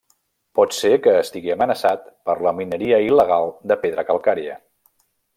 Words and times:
Pot 0.59 0.71
ser 0.75 0.89
que 1.07 1.11
estigui 1.17 1.51
amenaçat 1.55 2.07
per 2.29 2.35
la 2.45 2.53
mineria 2.59 2.99
il·legal 3.11 3.53
de 3.73 3.77
pedra 3.83 4.07
calcària. 4.09 4.57